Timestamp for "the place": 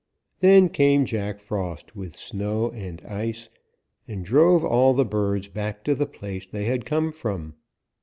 5.93-6.47